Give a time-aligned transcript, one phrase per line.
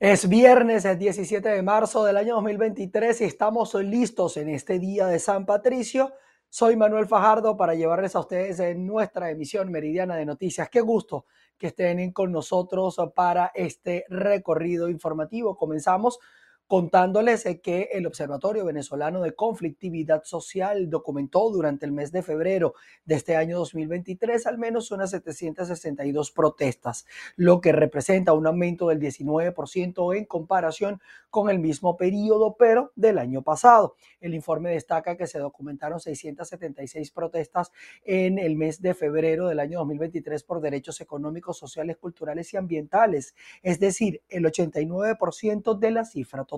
[0.00, 5.06] Es viernes, el 17 de marzo del año 2023 y estamos listos en este día
[5.06, 6.12] de San Patricio.
[6.48, 10.70] Soy Manuel Fajardo para llevarles a ustedes en nuestra emisión meridiana de noticias.
[10.70, 11.26] Qué gusto
[11.58, 15.56] que estén con nosotros para este recorrido informativo.
[15.56, 16.20] Comenzamos
[16.68, 22.74] contándoles que el Observatorio Venezolano de Conflictividad Social documentó durante el mes de febrero
[23.06, 29.00] de este año 2023 al menos unas 762 protestas, lo que representa un aumento del
[29.00, 31.00] 19% en comparación
[31.30, 33.96] con el mismo periodo, pero del año pasado.
[34.20, 37.72] El informe destaca que se documentaron 676 protestas
[38.04, 43.34] en el mes de febrero del año 2023 por derechos económicos, sociales, culturales y ambientales,
[43.62, 46.57] es decir, el 89% de la cifra total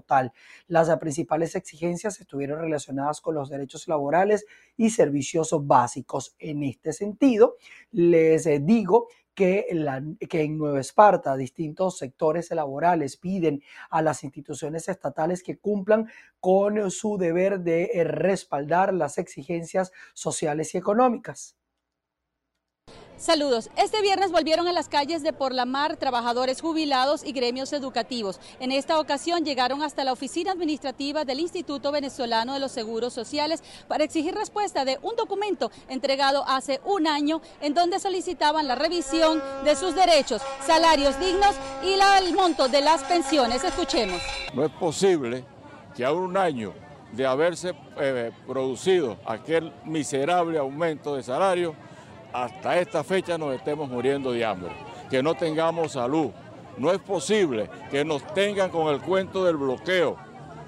[0.66, 4.44] las principales exigencias estuvieron relacionadas con los derechos laborales
[4.76, 6.34] y servicios básicos.
[6.38, 7.56] En este sentido,
[7.92, 9.66] les eh, digo que,
[10.28, 16.08] que, en Nueva Esparta distintos sectores laborales piden a las instituciones estatales que cumplan
[16.40, 21.59] con su deber de eh, respaldar las exigencias sociales y económicas.
[23.20, 23.68] Saludos.
[23.76, 28.40] Este viernes volvieron a las calles de Por la Mar trabajadores jubilados y gremios educativos.
[28.60, 33.62] En esta ocasión llegaron hasta la oficina administrativa del Instituto Venezolano de los Seguros Sociales
[33.88, 39.42] para exigir respuesta de un documento entregado hace un año en donde solicitaban la revisión
[39.66, 43.62] de sus derechos, salarios dignos y el monto de las pensiones.
[43.62, 44.22] Escuchemos.
[44.54, 45.44] No es posible
[45.94, 46.72] que a un año
[47.12, 51.74] de haberse eh, producido aquel miserable aumento de salario,
[52.32, 54.70] hasta esta fecha nos estemos muriendo de hambre,
[55.10, 56.30] que no tengamos salud.
[56.76, 60.16] No es posible que nos tengan con el cuento del bloqueo,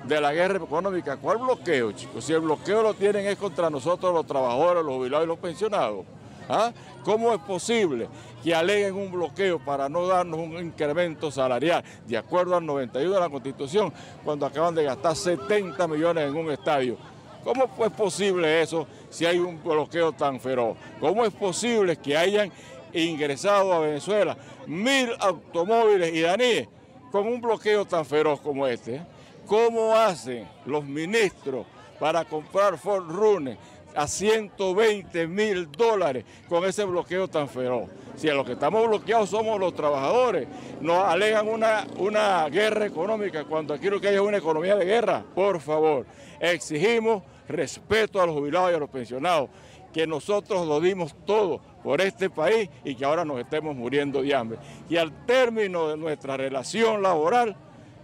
[0.04, 1.16] de la guerra económica.
[1.16, 2.24] ¿Cuál bloqueo, chicos?
[2.24, 6.04] Si el bloqueo lo tienen es contra nosotros los trabajadores, los jubilados y los pensionados.
[6.48, 6.72] ¿Ah?
[7.04, 8.08] ¿Cómo es posible
[8.42, 13.20] que aleguen un bloqueo para no darnos un incremento salarial de acuerdo al 91 de
[13.20, 13.92] la Constitución
[14.24, 16.96] cuando acaban de gastar 70 millones en un estadio?
[17.44, 20.76] ¿Cómo es posible eso si hay un bloqueo tan feroz?
[20.98, 22.50] ¿Cómo es posible que hayan
[22.92, 26.66] ingresado a Venezuela mil automóviles iraníes
[27.12, 29.02] con un bloqueo tan feroz como este?
[29.46, 31.66] ¿Cómo hacen los ministros
[32.00, 33.58] para comprar Ford Rune
[33.94, 37.88] a 120 mil dólares con ese bloqueo tan feroz?
[38.16, 40.46] Si a los que estamos bloqueados somos los trabajadores,
[40.80, 44.84] nos alegan una, una guerra económica cuando aquí lo que hay es una economía de
[44.84, 45.24] guerra.
[45.34, 46.06] Por favor,
[46.40, 49.50] exigimos respeto a los jubilados y a los pensionados,
[49.92, 54.34] que nosotros lo dimos todo por este país y que ahora nos estemos muriendo de
[54.34, 54.58] hambre.
[54.88, 57.56] Y al término de nuestra relación laboral,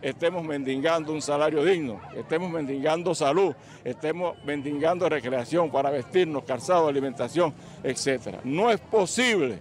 [0.03, 3.55] estemos mendigando un salario digno, estemos mendigando salud,
[3.85, 8.39] estemos mendigando recreación para vestirnos, calzado, alimentación, etc.
[8.45, 9.59] No es posible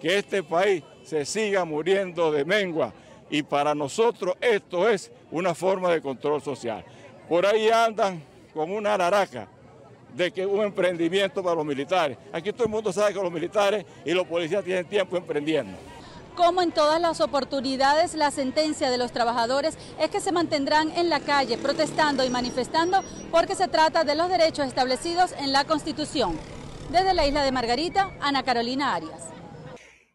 [0.00, 2.92] que este país se siga muriendo de mengua
[3.30, 6.84] y para nosotros esto es una forma de control social.
[7.28, 8.22] Por ahí andan
[8.52, 9.48] con una araraca
[10.14, 12.18] de que un emprendimiento para los militares.
[12.32, 15.72] Aquí todo el mundo sabe que los militares y los policías tienen tiempo emprendiendo.
[16.36, 21.10] Como en todas las oportunidades, la sentencia de los trabajadores es que se mantendrán en
[21.10, 23.00] la calle protestando y manifestando
[23.30, 26.38] porque se trata de los derechos establecidos en la Constitución.
[26.90, 29.28] Desde la isla de Margarita, Ana Carolina Arias.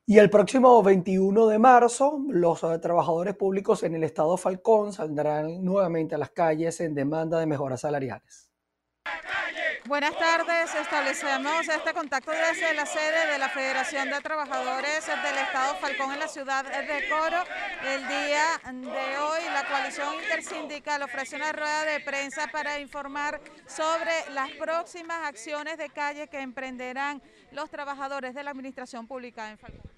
[0.07, 5.63] Y el próximo 21 de marzo, los eh, trabajadores públicos en el estado Falcón saldrán
[5.63, 8.49] nuevamente a las calles en demanda de mejoras salariales.
[9.87, 15.75] Buenas tardes, establecemos este contacto desde la sede de la Federación de Trabajadores del Estado
[15.77, 17.37] Falcón en la ciudad de Coro.
[17.85, 24.11] El día de hoy la coalición intersindical ofrece una rueda de prensa para informar sobre
[24.33, 27.21] las próximas acciones de calle que emprenderán
[27.53, 29.89] los trabajadores de la administración pública en Falcón.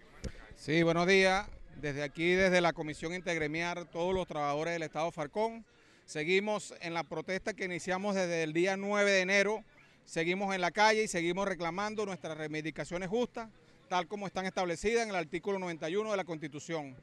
[0.56, 1.48] Sí, buenos días.
[1.78, 5.66] Desde aquí, desde la Comisión Integremiar, todos los trabajadores del Estado Falcón,
[6.06, 9.64] seguimos en la protesta que iniciamos desde el día 9 de enero,
[10.09, 13.47] seguimos en la calle y seguimos reclamando nuestras reivindicaciones justas,
[13.90, 16.96] tal como están establecidas en el artículo 91 de la Constitución.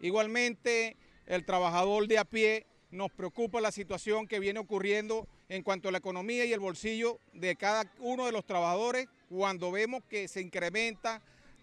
[0.00, 5.88] Igualmente, el trabajador de a pie nos preocupa la situación que viene ocurriendo en cuanto
[5.88, 10.28] a la economía y el bolsillo de cada uno de los trabajadores cuando vemos que
[10.28, 11.20] se incrementa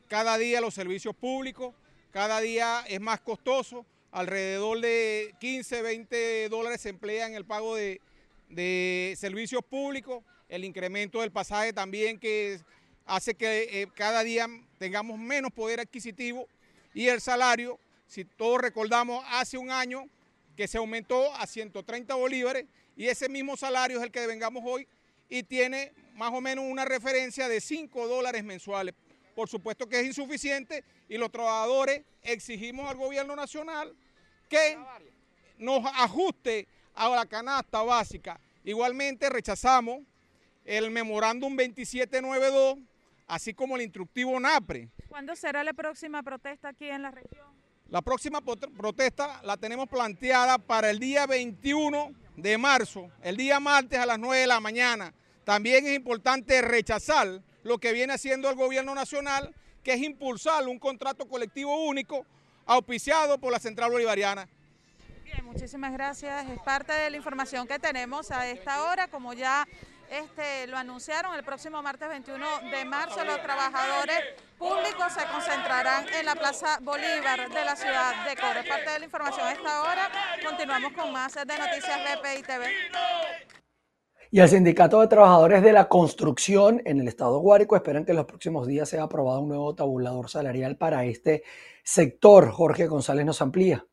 [0.10, 1.74] cada día los servicios públicos,
[2.12, 7.77] cada día es más costoso, alrededor de 15, 20 dólares se emplea en el pago
[7.77, 8.01] de,
[9.18, 10.21] servicios públicos,
[10.51, 12.59] el incremento del pasaje también que
[13.06, 16.48] hace que eh, cada día tengamos menos poder adquisitivo
[16.94, 20.03] y el salario, si todos recordamos, hace un año
[20.56, 22.65] que se aumentó a 130 bolívares
[22.98, 24.88] y ese mismo salario es el que devengamos hoy
[25.30, 28.94] y tiene más o menos una referencia de 5 dólares mensuales
[29.36, 33.95] por supuesto que es insuficiente y los trabajadores exigimos al gobierno nacional
[34.50, 34.77] que
[35.57, 38.39] nos ajuste a la canasta básica.
[38.63, 40.01] Igualmente rechazamos
[40.66, 42.78] el memorándum 2792,
[43.28, 44.90] así como el instructivo NAPRE.
[45.08, 47.48] ¿Cuándo será la próxima protesta aquí en la región?
[47.88, 54.00] La próxima protesta la tenemos planteada para el día 21 de marzo, el día martes
[54.00, 55.13] a las 9 de la mañana.
[55.44, 59.54] También es importante rechazar lo que viene haciendo el gobierno nacional,
[59.84, 62.25] que es impulsar un contrato colectivo único
[62.66, 64.48] auspiciado por la Central Bolivariana.
[65.25, 66.50] Bien, muchísimas gracias.
[66.50, 69.68] Es parte de la información que tenemos a esta hora, como ya
[70.12, 73.24] este, lo anunciaron el próximo martes 21 de marzo.
[73.24, 74.19] Los trabajadores
[74.58, 78.60] públicos se concentrarán en la Plaza Bolívar de la ciudad de Coro.
[78.68, 80.10] Parte de la información a esta hora.
[80.46, 82.66] Continuamos con más de Noticias BPI TV.
[84.31, 88.18] Y el Sindicato de Trabajadores de la Construcción en el Estado Guárico esperan que en
[88.18, 91.44] los próximos días sea aprobado un nuevo tabulador salarial para este
[91.84, 92.52] sector.
[92.52, 93.86] Jorge González nos amplía.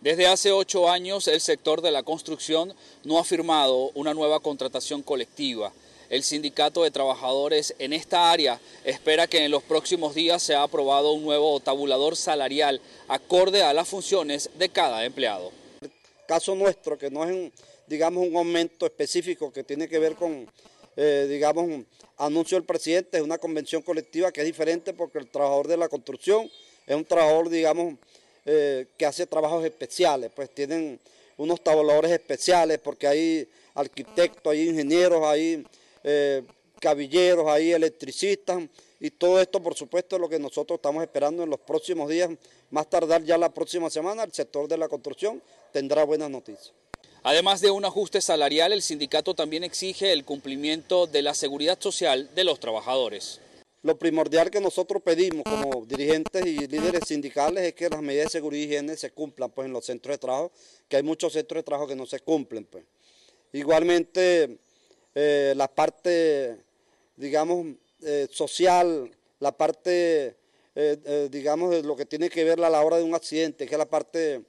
[0.00, 2.72] Desde hace ocho años el sector de la construcción
[3.02, 5.72] no ha firmado una nueva contratación colectiva.
[6.08, 11.12] El sindicato de trabajadores en esta área espera que en los próximos días sea aprobado
[11.12, 15.50] un nuevo tabulador salarial acorde a las funciones de cada empleado.
[15.80, 15.90] El
[16.28, 17.52] caso nuestro, que no es un,
[17.88, 20.48] digamos, un aumento específico que tiene que ver con,
[20.96, 21.84] eh, digamos, un
[22.18, 25.88] anuncio del presidente, es una convención colectiva que es diferente porque el trabajador de la
[25.88, 26.48] construcción
[26.86, 27.94] es un trabajador, digamos,
[28.50, 30.98] eh, que hace trabajos especiales, pues tienen
[31.36, 35.66] unos tabuladores especiales porque hay arquitectos, hay ingenieros, hay
[36.02, 36.42] eh,
[36.80, 38.62] cabilleros, hay electricistas
[39.00, 42.30] y todo esto por supuesto es lo que nosotros estamos esperando en los próximos días,
[42.70, 46.72] más tardar ya la próxima semana, el sector de la construcción tendrá buenas noticias.
[47.24, 52.34] Además de un ajuste salarial, el sindicato también exige el cumplimiento de la seguridad social
[52.34, 53.42] de los trabajadores.
[53.82, 58.30] Lo primordial que nosotros pedimos como dirigentes y líderes sindicales es que las medidas de
[58.30, 60.50] seguridad y higiene se cumplan pues, en los centros de trabajo,
[60.88, 62.64] que hay muchos centros de trabajo que no se cumplen.
[62.64, 62.84] Pues.
[63.52, 64.58] Igualmente,
[65.14, 66.56] eh, la parte,
[67.16, 67.66] digamos,
[68.02, 70.34] eh, social, la parte,
[70.74, 73.74] eh, digamos, de lo que tiene que ver a la hora de un accidente, que
[73.74, 74.42] es la parte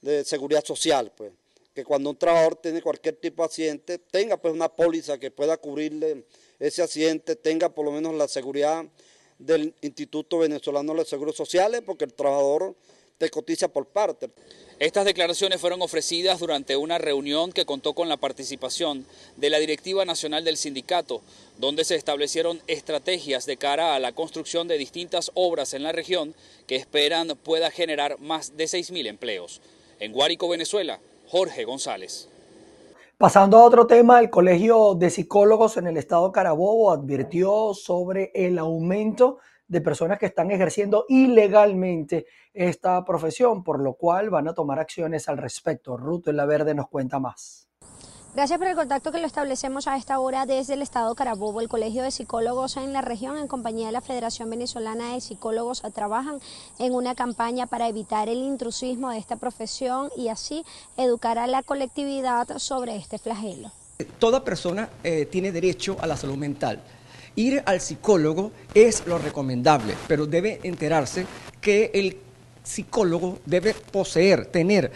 [0.00, 1.32] de seguridad social, pues
[1.76, 5.58] que cuando un trabajador tiene cualquier tipo de accidente, tenga pues una póliza que pueda
[5.58, 6.24] cubrirle
[6.58, 8.84] ese accidente tenga por lo menos la seguridad
[9.38, 12.74] del Instituto Venezolano de Seguros Sociales, porque el trabajador
[13.18, 14.30] te cotiza por parte.
[14.78, 19.06] Estas declaraciones fueron ofrecidas durante una reunión que contó con la participación
[19.36, 21.22] de la Directiva Nacional del Sindicato,
[21.56, 26.34] donde se establecieron estrategias de cara a la construcción de distintas obras en la región
[26.66, 29.62] que esperan pueda generar más de 6.000 empleos.
[29.98, 32.28] En Guárico, Venezuela, Jorge González.
[33.18, 38.58] Pasando a otro tema, el Colegio de Psicólogos en el Estado Carabobo advirtió sobre el
[38.58, 44.78] aumento de personas que están ejerciendo ilegalmente esta profesión, por lo cual van a tomar
[44.78, 45.96] acciones al respecto.
[45.96, 47.65] Ruto en la Verde nos cuenta más.
[48.36, 51.62] Gracias por el contacto que lo establecemos a esta hora desde el Estado Carabobo.
[51.62, 55.80] El Colegio de Psicólogos en la región, en compañía de la Federación Venezolana de Psicólogos,
[55.94, 56.38] trabajan
[56.78, 60.66] en una campaña para evitar el intrusismo de esta profesión y así
[60.98, 63.72] educar a la colectividad sobre este flagelo.
[64.18, 66.82] Toda persona eh, tiene derecho a la salud mental.
[67.36, 71.26] Ir al psicólogo es lo recomendable, pero debe enterarse
[71.62, 72.18] que el
[72.62, 74.92] psicólogo debe poseer, tener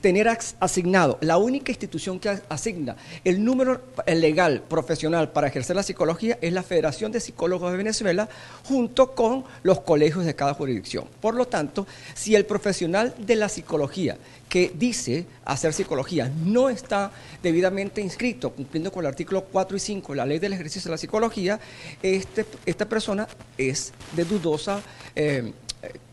[0.00, 6.38] tener asignado, la única institución que asigna el número legal profesional para ejercer la psicología
[6.40, 8.28] es la Federación de Psicólogos de Venezuela
[8.64, 11.06] junto con los colegios de cada jurisdicción.
[11.20, 14.16] Por lo tanto, si el profesional de la psicología
[14.48, 17.10] que dice hacer psicología no está
[17.42, 20.94] debidamente inscrito, cumpliendo con el artículo 4 y 5 de la ley del ejercicio de
[20.94, 21.60] la psicología,
[22.02, 23.26] este, esta persona
[23.58, 24.82] es de dudosa
[25.14, 25.52] eh,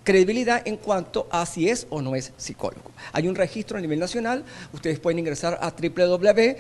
[0.08, 2.92] credibilidad en cuanto a si es o no es psicólogo.
[3.12, 6.56] Hay un registro a nivel nacional, ustedes pueden ingresar a www.fpb.org.be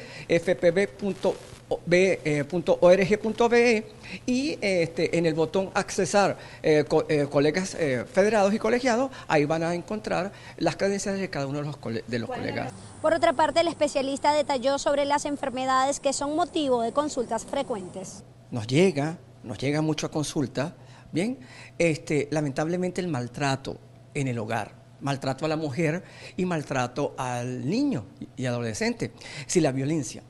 [4.26, 9.64] y este, en el botón accesar eh, eh, colegas eh, federados y colegiados, ahí van
[9.64, 12.74] a encontrar las credenciales de cada uno de los, de los colegas.
[13.02, 18.26] Por otra parte, el especialista detalló sobre las enfermedades que son motivo de consultas frecuentes.
[18.52, 20.76] Nos llega, nos llega mucho a consulta
[21.12, 21.40] Bien,
[21.78, 23.80] este, lamentablemente el maltrato
[24.14, 26.04] en el hogar, maltrato a la mujer
[26.36, 29.12] y maltrato al niño y adolescente.
[29.46, 30.24] Si la violencia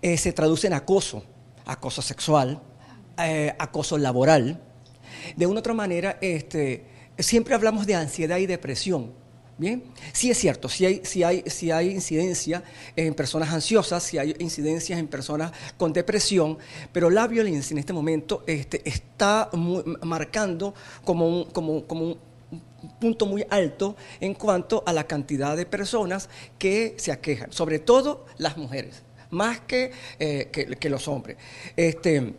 [0.00, 1.24] eh, se traduce en acoso,
[1.66, 2.62] acoso sexual,
[3.18, 4.60] eh, acoso laboral,
[5.36, 6.84] de una u otra manera, este,
[7.18, 9.23] siempre hablamos de ansiedad y depresión
[9.56, 12.64] Bien, sí es cierto, si hay, hay, hay incidencia
[12.96, 16.58] en personas ansiosas, si hay incidencias en personas con depresión,
[16.92, 19.50] pero la violencia en este momento este, está
[20.02, 22.16] marcando como un, como, como
[23.00, 28.26] punto muy alto en cuanto a la cantidad de personas que se aquejan, sobre todo
[28.38, 31.36] las mujeres, más que, eh, que, los hombres.
[31.76, 32.34] Este,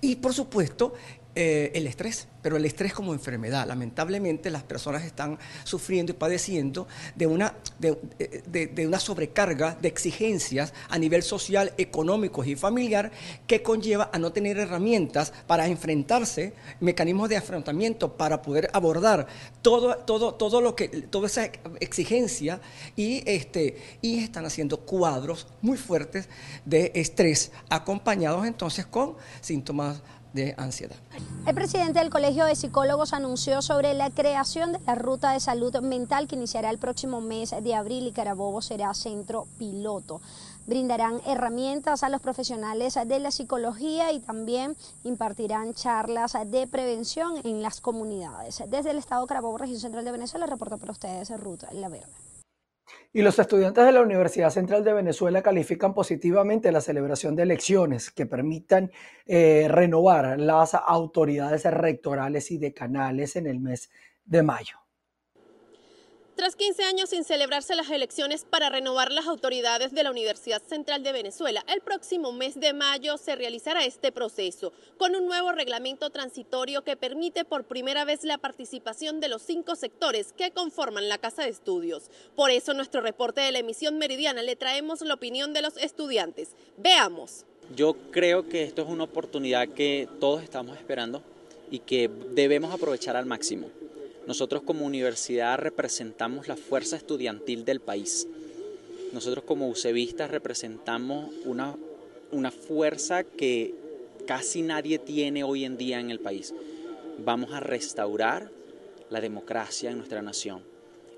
[0.00, 0.94] y por supuesto,
[1.34, 3.66] eh, el estrés pero el estrés como enfermedad.
[3.66, 10.98] Lamentablemente las personas están sufriendo y padeciendo de una, de, una sobrecarga de exigencias a
[10.98, 13.12] nivel social, económico y familiar
[13.46, 19.28] que conlleva a no tener herramientas para enfrentarse, mecanismos de afrontamiento para poder abordar
[19.62, 21.44] todo, todo, todo lo que, toda esa
[21.78, 22.60] exigencia
[22.96, 26.28] y, este, y están haciendo cuadros muy fuertes
[26.64, 30.96] de estrés acompañados entonces con síntomas de ansiedad.
[31.46, 35.74] El presidente del Colegio de Psicólogos anunció sobre la creación de la ruta de salud
[35.80, 40.20] mental que iniciará el próximo mes de abril y Carabobo será centro piloto.
[40.66, 47.62] Brindarán herramientas a los profesionales de la psicología y también impartirán charlas de prevención en
[47.62, 48.62] las comunidades.
[48.68, 52.31] Desde el Estado Carabobo, región central de Venezuela, reporta para ustedes Ruta La Verde.
[53.12, 58.10] Y los estudiantes de la Universidad Central de Venezuela califican positivamente la celebración de elecciones
[58.10, 58.90] que permitan
[59.26, 63.90] eh, renovar las autoridades rectorales y decanales en el mes
[64.24, 64.81] de mayo.
[66.34, 71.02] Tras 15 años sin celebrarse las elecciones para renovar las autoridades de la Universidad Central
[71.02, 76.08] de Venezuela, el próximo mes de mayo se realizará este proceso con un nuevo reglamento
[76.08, 81.18] transitorio que permite por primera vez la participación de los cinco sectores que conforman la
[81.18, 82.10] Casa de Estudios.
[82.34, 86.56] Por eso, nuestro reporte de la emisión meridiana le traemos la opinión de los estudiantes.
[86.78, 87.44] Veamos.
[87.76, 91.22] Yo creo que esto es una oportunidad que todos estamos esperando
[91.70, 93.68] y que debemos aprovechar al máximo.
[94.26, 98.28] Nosotros como universidad representamos la fuerza estudiantil del país.
[99.12, 101.76] Nosotros como UCEVistas representamos una,
[102.30, 103.74] una fuerza que
[104.26, 106.54] casi nadie tiene hoy en día en el país.
[107.24, 108.50] Vamos a restaurar
[109.10, 110.62] la democracia en nuestra nación.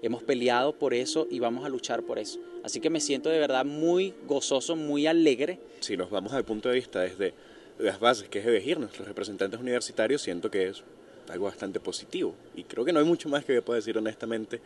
[0.03, 2.39] Hemos peleado por eso y vamos a luchar por eso.
[2.63, 5.61] Así que me siento de verdad muy gozoso, muy alegre.
[5.81, 7.35] Si nos vamos al punto de vista desde
[7.79, 10.83] las bases que es elegir nuestros representantes universitarios, siento que es
[11.29, 12.35] algo bastante positivo.
[12.55, 14.61] Y creo que no hay mucho más que pueda decir honestamente,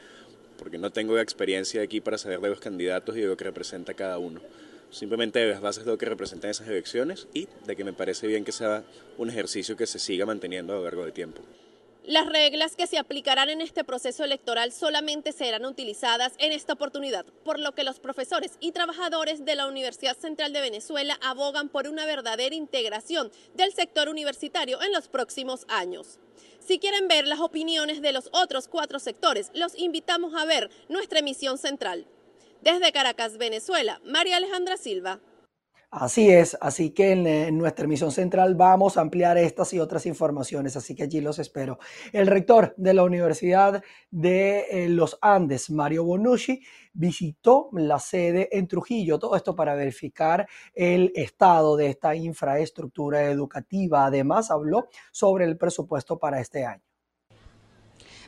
[0.58, 3.94] porque no tengo experiencia aquí para saber de los candidatos y de lo que representa
[3.94, 4.40] cada uno.
[4.90, 8.26] Simplemente de las bases de lo que representan esas elecciones y de que me parece
[8.26, 8.84] bien que sea
[9.18, 11.42] un ejercicio que se siga manteniendo a lo largo del tiempo.
[12.08, 17.26] Las reglas que se aplicarán en este proceso electoral solamente serán utilizadas en esta oportunidad,
[17.44, 21.86] por lo que los profesores y trabajadores de la Universidad Central de Venezuela abogan por
[21.86, 26.18] una verdadera integración del sector universitario en los próximos años.
[26.60, 31.18] Si quieren ver las opiniones de los otros cuatro sectores, los invitamos a ver nuestra
[31.18, 32.06] emisión central.
[32.62, 35.20] Desde Caracas, Venezuela, María Alejandra Silva.
[35.90, 40.76] Así es, así que en, nuestra emisión central vamos a ampliar estas y otras informaciones,
[40.76, 41.78] así que allí los espero.
[42.12, 46.60] El rector de la Universidad de eh, los Andes, Mario Bonucci,
[46.92, 54.04] visitó la sede en Trujillo, todo esto para verificar el estado de esta infraestructura educativa.
[54.04, 56.87] Además, habló sobre el presupuesto para este año.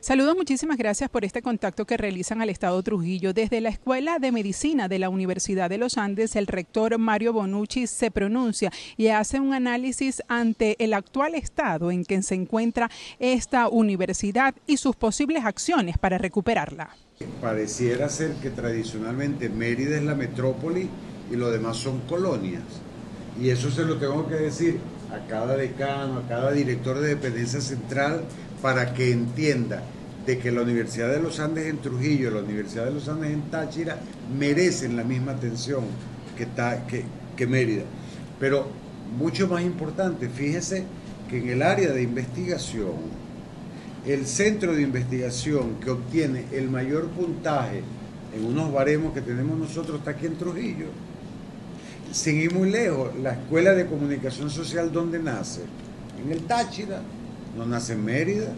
[0.02, 3.35] Saludos, muchísimas gracias por este contacto que realizan al Estado Trujillo.
[3.35, 7.87] Desde la Escuela de Medicina de la Universidad de los Andes, el rector Mario Bonucci
[7.87, 13.69] se pronuncia y hace un análisis ante el actual estado en que se encuentra esta
[13.69, 16.97] universidad y sus posibles acciones para recuperarla.
[17.42, 20.88] Pareciera ser que tradicionalmente Mérida es la metrópoli
[21.30, 22.62] y lo demás son colonias.
[23.38, 24.80] Y eso se lo tengo que decir
[25.12, 28.25] a cada decano, a cada director de dependencia central,
[28.62, 29.82] para que entienda
[30.26, 33.42] de que la Universidad de los Andes en Trujillo, la Universidad de los Andes en
[33.50, 33.98] Táchira
[34.38, 35.84] merecen la misma atención
[36.36, 37.04] que,
[37.36, 37.84] que, Mérida.
[38.38, 38.68] Pero
[39.16, 40.84] mucho más importante, fíjese
[41.28, 42.92] que en el área de investigación,
[44.06, 47.82] el centro de investigación que obtiene el mayor puntaje
[48.34, 50.86] en unos baremos que tenemos nosotros está aquí en Trujillo.
[52.12, 55.62] Sin ir muy lejos, la Escuela de Comunicación Social, ¿dónde nace?
[56.22, 57.02] En el Táchira
[57.57, 58.52] no nace en Mérida.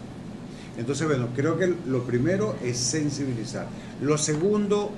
[0.77, 3.67] Entonces, bueno, creo que lo primero es sensibilizar.
[4.01, 4.91] Lo segundo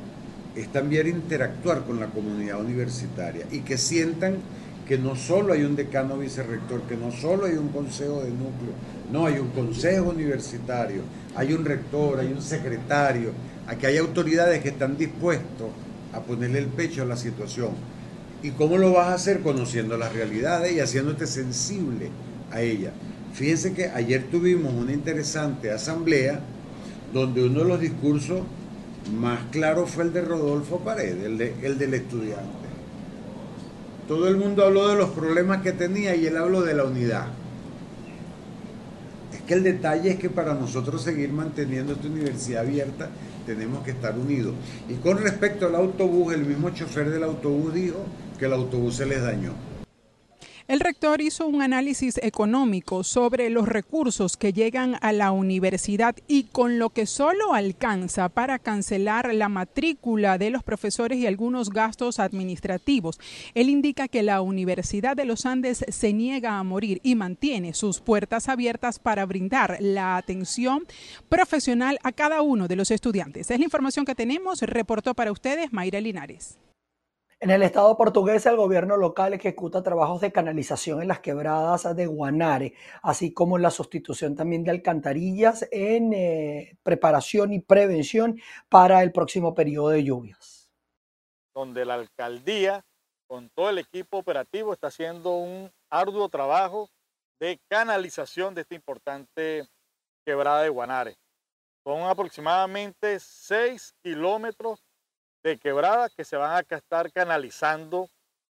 [0.56, 4.38] es también interactuar con la comunidad universitaria y que sientan
[4.88, 8.74] que no solo hay un decano vicerrector, que no solo hay un consejo de núcleo,
[9.12, 11.02] no, hay un consejo universitario,
[11.36, 13.32] hay un rector, hay un secretario,
[13.68, 15.70] aquí hay autoridades que están dispuestos
[16.14, 17.72] a ponerle el pecho a la situación.
[18.44, 19.42] ¿Y cómo lo vas a hacer?
[19.42, 22.10] Conociendo las realidades y haciéndote sensible
[22.52, 22.94] a ellas.
[23.36, 26.40] Fíjense que ayer tuvimos una interesante asamblea
[27.14, 28.44] donde uno de los discursos
[29.14, 32.66] más claros fue el de Rodolfo Paredes, el, el del estudiante.
[34.08, 37.28] Todo el mundo habló de los problemas que tenía y él habló de la unidad.
[39.46, 43.10] Que el detalle es que para nosotros seguir manteniendo esta universidad abierta
[43.46, 44.56] tenemos que estar unidos.
[44.88, 48.00] Y con respecto al autobús, el mismo chofer del autobús dijo
[48.40, 49.52] que el autobús se les dañó.
[50.68, 56.46] El rector hizo un análisis económico sobre los recursos que llegan a la universidad y
[56.46, 62.20] con lo que solo alcanza para cancelar la matrícula de los profesores y algunos gastos
[62.20, 63.20] administrativos.
[63.54, 68.00] Él indica que la Universidad de los Andes se niega a morir y mantiene sus
[68.02, 70.88] puertas abiertas para brindar la atención
[71.30, 73.52] profesional a cada uno de los estudiantes.
[73.52, 74.62] Es la información que tenemos.
[74.62, 76.58] Reportó para ustedes Mayra Linares.
[77.42, 82.08] En el estado portugués, el gobierno local ejecuta trabajos de canalización en las quebradas de
[82.08, 88.40] Guanare, así como la sustitución también de alcantarillas en eh, preparación y prevención
[88.70, 90.70] para el próximo periodo de lluvias.
[91.54, 92.86] Donde la alcaldía,
[93.28, 96.90] con todo el equipo operativo, está haciendo un arduo trabajo
[97.42, 99.68] de canalización de esta importante
[100.26, 101.18] quebrada de Guanare.
[101.86, 104.85] Son aproximadamente 6 kilómetros
[105.46, 108.10] de quebradas que se van a estar canalizando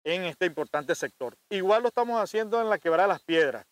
[0.05, 1.35] en este importante sector.
[1.50, 3.66] Igual lo estamos haciendo en la quebrada de las piedras.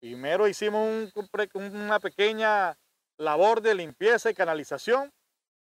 [0.00, 1.12] Primero hicimos
[1.44, 2.74] una pequeña
[3.18, 5.12] labor de limpieza y canalización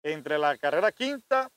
[0.02, 1.48] entre la carrera quinta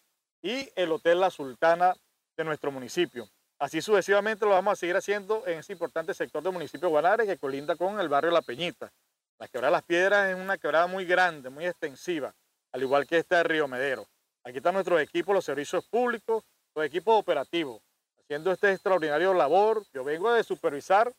[0.44, 1.96] y el Hotel La Sultana
[2.38, 3.28] de nuestro municipio.
[3.60, 7.26] Así sucesivamente lo vamos a seguir haciendo en ese importante sector del municipio de Guanare
[7.26, 8.92] que colinda con el barrio La Peñita.
[9.40, 12.32] La quebrada de las piedras es una quebrada muy grande, muy extensiva,
[12.72, 14.08] al igual que esta de Río Medero.
[14.44, 16.44] Aquí están nuestros equipos, los servicios públicos,
[16.76, 17.82] los equipos operativos,
[18.20, 19.84] haciendo este extraordinario labor.
[19.94, 21.12] Yo vengo de supervisar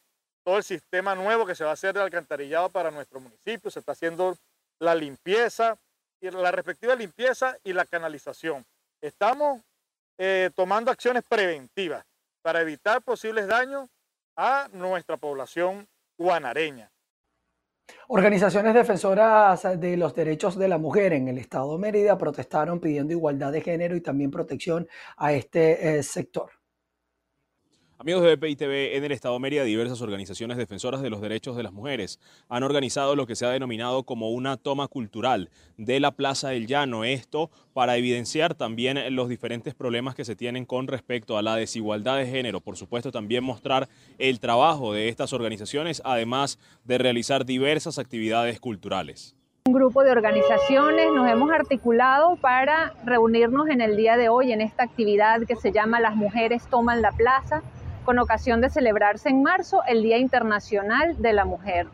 [0.45, 3.71] todo el sistema nuevo que se va a hacer de alcantarillado para nuestro municipio.
[3.71, 4.37] Se está haciendo
[4.81, 5.79] la limpieza,
[6.21, 8.65] la respectiva limpieza y la canalización.
[9.01, 9.63] Estamos
[10.19, 12.05] eh, tomando acciones preventivas
[12.43, 13.89] para evitar posibles daños
[14.37, 15.89] a nuestra población
[16.19, 16.92] guanareña.
[18.09, 23.13] Organizaciones defensoras de los derechos de la mujer en el estado de Mérida protestaron pidiendo
[23.13, 26.62] igualdad de género y también protección a este eh, sector.
[28.03, 31.57] Amigos de BPI TV, en el Estado de Mérida, diversas organizaciones defensoras de los derechos
[31.57, 36.01] de las mujeres han organizado lo que se ha denominado como una toma cultural de
[36.01, 37.05] la Plaza del Llano.
[37.05, 42.17] Esto para evidenciar también los diferentes problemas que se tienen con respecto a la desigualdad
[42.17, 42.61] de género.
[42.61, 43.89] Por supuesto, también mostrar
[44.19, 49.37] el trabajo de estas organizaciones, además de realizar diversas actividades culturales.
[49.65, 54.61] Un grupo de organizaciones nos hemos articulado para reunirnos en el día de hoy en
[54.61, 57.63] esta actividad que se llama Las Mujeres Toman la Plaza
[58.05, 61.87] con ocasión de celebrarse en marzo el Día Internacional de la Mujer.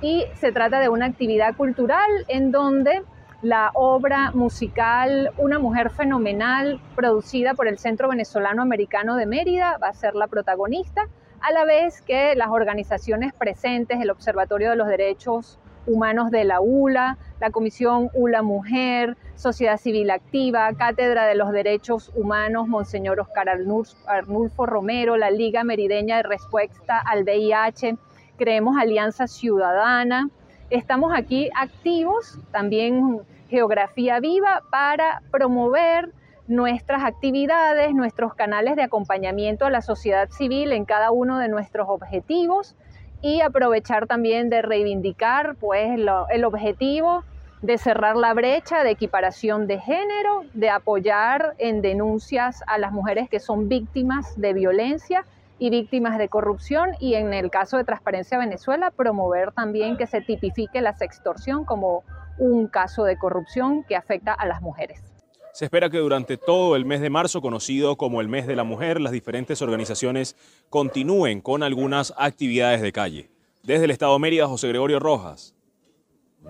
[0.00, 3.02] Y se trata de una actividad cultural en donde
[3.42, 9.88] la obra musical Una mujer fenomenal, producida por el Centro Venezolano Americano de Mérida, va
[9.88, 11.08] a ser la protagonista,
[11.40, 16.60] a la vez que las organizaciones presentes, el Observatorio de los Derechos Humanos de la
[16.60, 23.48] ULA, la Comisión ULA Mujer, Sociedad Civil Activa, Cátedra de los Derechos Humanos, Monseñor Oscar
[23.48, 27.96] Arnulfo Romero, la Liga Merideña de Respuesta al VIH,
[28.36, 30.30] creemos Alianza Ciudadana.
[30.70, 36.12] Estamos aquí activos, también Geografía Viva, para promover
[36.48, 41.88] nuestras actividades, nuestros canales de acompañamiento a la sociedad civil en cada uno de nuestros
[41.88, 42.76] objetivos
[43.22, 45.98] y aprovechar también de reivindicar pues
[46.30, 47.24] el objetivo
[47.62, 53.28] de cerrar la brecha de equiparación de género, de apoyar en denuncias a las mujeres
[53.30, 55.24] que son víctimas de violencia
[55.60, 60.20] y víctimas de corrupción y en el caso de Transparencia Venezuela promover también que se
[60.20, 62.02] tipifique la sextorsión como
[62.36, 65.11] un caso de corrupción que afecta a las mujeres.
[65.52, 68.64] Se espera que durante todo el mes de marzo, conocido como el mes de la
[68.64, 70.34] mujer, las diferentes organizaciones
[70.70, 73.30] continúen con algunas actividades de calle.
[73.62, 75.54] Desde el Estado de Mérida, José Gregorio Rojas,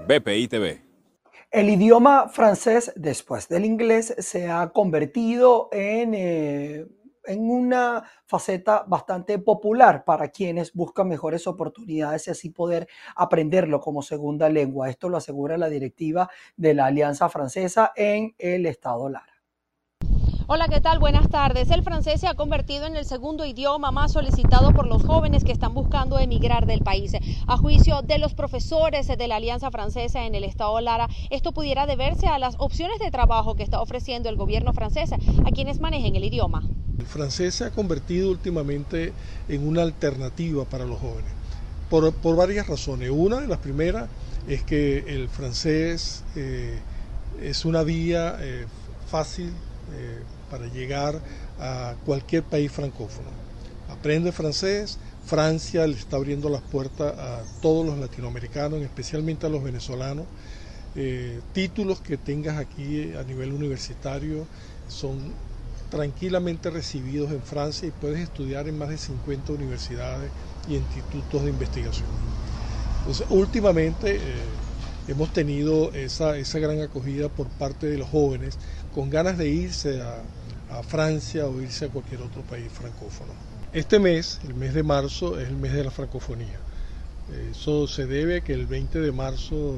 [0.07, 0.83] BPI TV.
[1.51, 6.87] El idioma francés, después del inglés, se ha convertido en, eh,
[7.25, 14.03] en, una faceta bastante popular para quienes buscan mejores oportunidades y así poder aprenderlo como
[14.03, 14.91] segunda lengua.
[14.91, 19.32] Esto lo asegura la directiva de la Alianza Francesa en el Estado Lara.
[20.55, 20.99] Hola, ¿qué tal?
[20.99, 21.71] Buenas tardes.
[21.71, 25.53] El francés se ha convertido en el segundo idioma más solicitado por los jóvenes que
[25.53, 27.13] están buscando emigrar del país.
[27.47, 31.87] A juicio de los profesores de la Alianza Francesa en el Estado Lara, esto pudiera
[31.87, 36.17] deberse a las opciones de trabajo que está ofreciendo el gobierno francés a quienes manejen
[36.17, 36.63] el idioma.
[36.99, 39.15] El francés se ha convertido últimamente
[39.49, 41.33] en una alternativa para los jóvenes,
[41.89, 43.09] por, varias razones.
[43.11, 44.07] Una de las primeras
[44.47, 46.79] es que el francés eh,
[47.41, 48.67] es una vía eh,
[49.07, 49.51] fácil
[49.95, 51.19] eh, para llegar
[51.59, 53.31] a cualquier país francófono.
[53.89, 59.65] Aprende francés, Francia le está abriendo las puertas a todos los latinoamericanos, especialmente a los
[59.65, 60.27] venezolanos.
[60.95, 64.47] Eh, títulos que tengas aquí a nivel universitario
[64.89, 65.33] son
[65.91, 70.31] tranquilamente recibidos en Francia y puedes estudiar en más de 50 universidades
[70.69, 72.09] y institutos de investigación.
[72.99, 74.21] Entonces, últimamente eh,
[75.09, 78.59] hemos tenido esa, esa, gran acogida por parte de los jóvenes
[78.95, 80.23] con ganas de irse a,
[80.73, 83.33] a Francia o irse a cualquier otro país francófono.
[83.73, 86.59] Este mes, el mes de marzo, es el mes de la francofonía.
[87.51, 89.77] Eso se debe a que el 20 de marzo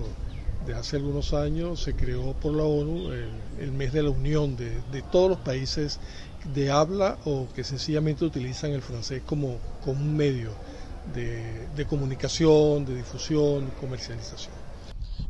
[0.67, 3.13] de hace algunos años se creó por la ONU
[3.61, 6.01] el, mes de la unión de, de, todos los países
[6.55, 10.51] de habla o que sencillamente utilizan el francés como, como un medio
[11.15, 14.64] de, de comunicación, de difusión, comercialización.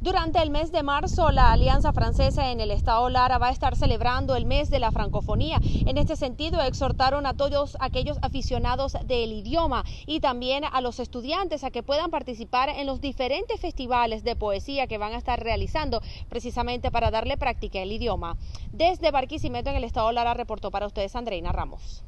[0.04, 3.74] Durante el mes de marzo, la Alianza Francesa en el Estado Lara va a estar
[3.74, 5.58] celebrando el mes de la francofonía.
[5.86, 11.64] En este sentido, exhortaron a todos aquellos aficionados del idioma y también a los estudiantes
[11.64, 16.02] a que puedan participar en los diferentes festivales de poesía que van a estar realizando
[16.28, 18.36] precisamente para darle práctica al idioma.
[18.72, 22.04] Desde Barquisimeto en el Estado Lara reportó para ustedes Andreina Ramos.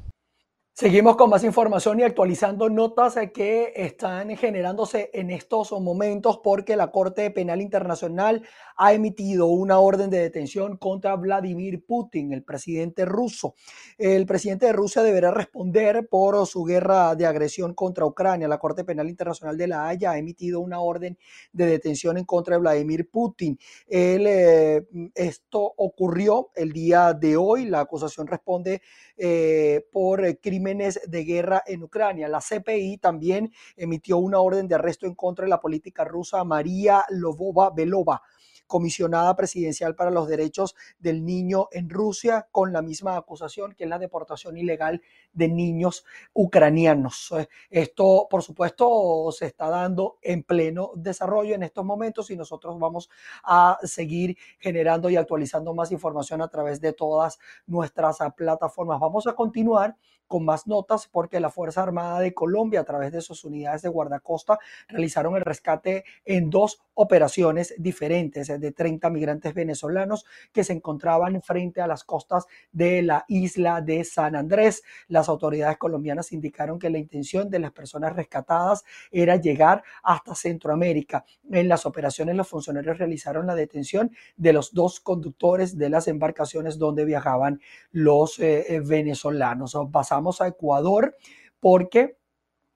[0.79, 6.91] Seguimos con más información y actualizando notas que están generándose en estos momentos porque la
[6.91, 8.43] Corte Penal Internacional
[8.75, 13.55] ha emitido una orden de detención contra Vladimir Putin, el presidente ruso.
[13.97, 18.47] El presidente de Rusia deberá responder por su guerra de agresión contra Ucrania.
[18.47, 21.17] La Corte Penal Internacional de La Haya ha emitido una orden
[21.53, 23.57] de detención en contra de Vladimir Putin.
[23.87, 24.83] Eh,
[25.15, 27.65] esto ocurrió el día de hoy.
[27.65, 28.83] La acusación responde
[29.17, 30.37] eh, por
[30.75, 32.27] de guerra en Ucrania.
[32.27, 37.05] La CPI también emitió una orden de arresto en contra de la política rusa María
[37.09, 38.21] Lovova Belova
[38.67, 43.89] comisionada presidencial para los derechos del niño en Rusia, con la misma acusación que es
[43.89, 45.01] la deportación ilegal
[45.33, 47.31] de niños ucranianos.
[47.31, 52.77] Eh, esto, por supuesto, se está dando en pleno desarrollo en estos momentos y nosotros
[52.77, 53.09] vamos
[53.43, 58.99] a seguir generando y actualizando más información a través de todas nuestras plataformas.
[58.99, 59.95] Vamos a continuar
[60.27, 63.89] con más notas porque la Fuerza Armada de Colombia, a través de sus unidades de
[63.89, 71.41] guardacosta, realizaron el rescate en dos operaciones diferentes de 30 migrantes venezolanos que se encontraban
[71.41, 74.83] frente a las costas de la isla de San Andrés.
[75.07, 81.25] Las autoridades colombianas indicaron que la intención de las personas rescatadas era llegar hasta Centroamérica.
[81.51, 86.77] En las operaciones los funcionarios realizaron la detención de los dos conductores de las embarcaciones
[86.77, 89.77] donde viajaban los eh, eh, venezolanos.
[89.91, 91.15] Pasamos a Ecuador
[91.59, 92.17] porque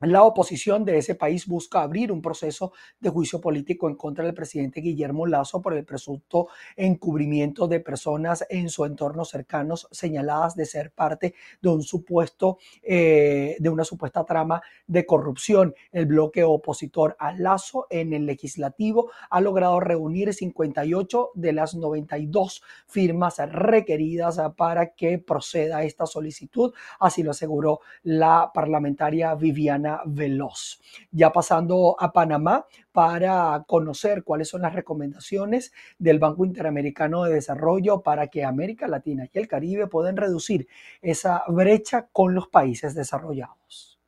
[0.01, 4.33] la oposición de ese país busca abrir un proceso de juicio político en contra del
[4.33, 10.65] presidente Guillermo Lazo por el presunto encubrimiento de personas en su entorno cercanos señaladas de
[10.65, 15.75] ser parte de un supuesto, eh, de una supuesta trama de corrupción.
[15.91, 22.63] El bloque opositor a Lazo en el legislativo ha logrado reunir 58 de las 92
[22.87, 26.73] firmas requeridas para que proceda esta solicitud.
[26.99, 30.79] Así lo aseguró la parlamentaria Viviana Veloz.
[31.11, 38.01] Ya pasando a Panamá para conocer cuáles son las recomendaciones del Banco Interamericano de Desarrollo
[38.01, 40.67] para que América Latina y el Caribe puedan reducir
[41.01, 43.99] esa brecha con los países desarrollados.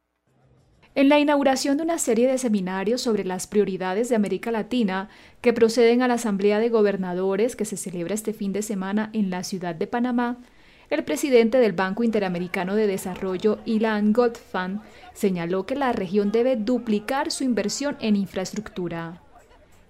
[0.95, 5.09] En la inauguración de una serie de seminarios sobre las prioridades de América Latina
[5.41, 9.31] que proceden a la Asamblea de Gobernadores que se celebra este fin de semana en
[9.31, 10.37] la ciudad de Panamá,
[10.93, 14.81] el presidente del Banco Interamericano de Desarrollo, Ilan Goldfan,
[15.13, 19.21] señaló que la región debe duplicar su inversión en infraestructura.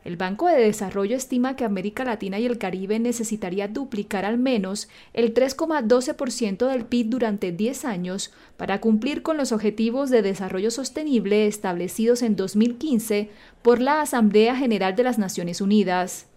[0.04, 4.90] El Banco de Desarrollo estima que América Latina y el Caribe necesitaría duplicar al menos
[5.14, 11.48] el 3,12% del PIB durante 10 años para cumplir con los objetivos de desarrollo sostenible
[11.48, 13.30] establecidos en 2015
[13.62, 16.28] por la Asamblea General de las Naciones Unidas.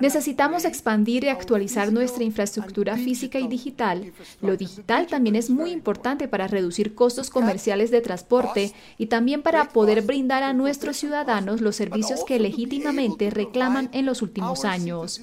[0.00, 4.12] Necesitamos expandir y actualizar nuestra infraestructura física y digital.
[4.42, 9.68] Lo digital también es muy importante para reducir costos comerciales de transporte y también para
[9.70, 15.22] poder brindar a nuestros ciudadanos los servicios que legítimamente reclaman en los últimos años.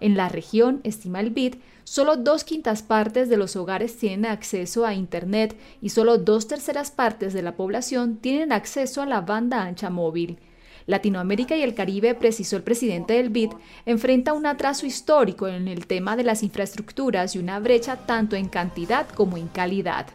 [0.00, 1.56] En la región, estima el BID,
[1.88, 6.90] Solo dos quintas partes de los hogares tienen acceso a Internet y solo dos terceras
[6.90, 10.40] partes de la población tienen acceso a la banda ancha móvil.
[10.86, 13.52] Latinoamérica y el Caribe, precisó el presidente del BID,
[13.86, 18.48] enfrenta un atraso histórico en el tema de las infraestructuras y una brecha tanto en
[18.48, 20.08] cantidad como en calidad.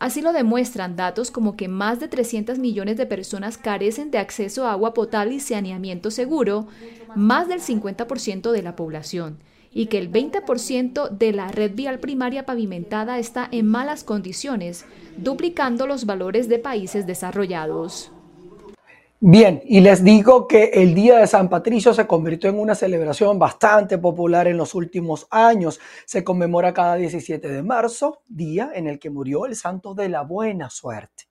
[0.00, 4.66] Así lo demuestran datos como que más de 300 millones de personas carecen de acceso
[4.66, 6.66] a agua potable y saneamiento seguro,
[7.14, 9.38] más del 50% de la población,
[9.74, 15.86] y que el 20% de la red vial primaria pavimentada está en malas condiciones, duplicando
[15.86, 18.12] los valores de países desarrollados.
[19.26, 23.38] Bien, y les digo que el Día de San Patricio se convirtió en una celebración
[23.38, 25.80] bastante popular en los últimos años.
[26.04, 30.22] Se conmemora cada 17 de marzo, día en el que murió el santo de la
[30.22, 31.24] buena suerte.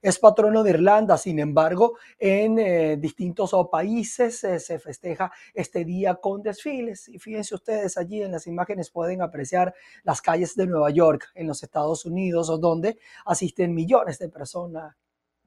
[0.00, 6.16] Es patrono de Irlanda, sin embargo, en eh, distintos países eh, se festeja este día
[6.16, 7.08] con desfiles.
[7.08, 11.46] Y fíjense ustedes, allí en las imágenes pueden apreciar las calles de Nueva York, en
[11.46, 14.96] los Estados Unidos, donde asisten millones de personas,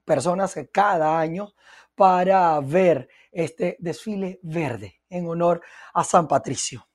[0.04, 1.54] personas cada año
[1.96, 5.62] para ver este desfile verde en honor
[5.94, 6.91] a San Patricio.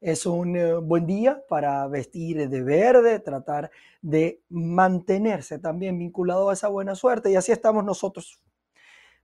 [0.00, 6.54] Es un eh, buen día para vestir de verde, tratar de mantenerse también vinculado a
[6.54, 8.40] esa buena suerte y así estamos nosotros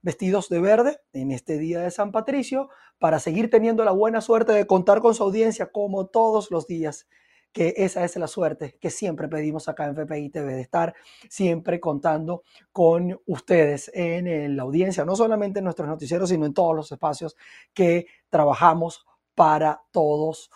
[0.03, 4.53] vestidos de verde en este día de San Patricio para seguir teniendo la buena suerte
[4.53, 7.07] de contar con su audiencia como todos los días
[7.53, 10.95] que esa es la suerte que siempre pedimos acá en FPI TV, de estar
[11.31, 16.77] siempre contando con ustedes en, la audiencia, no solamente en nuestros noticieros, sino en todos
[16.77, 17.35] los espacios
[17.73, 20.51] que trabajamos para todos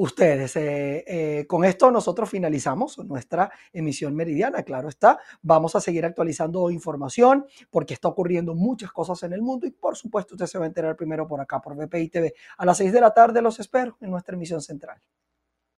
[0.00, 0.56] ustedes.
[0.56, 5.18] Eh, eh, con esto nosotros finalizamos nuestra emisión meridiana, claro está.
[5.42, 9.96] Vamos a seguir actualizando información porque está ocurriendo muchas cosas en el mundo y por
[9.96, 12.34] supuesto usted se va a enterar primero por acá, por VPI TV.
[12.56, 15.00] A las 6 de la tarde los espero en nuestra emisión central.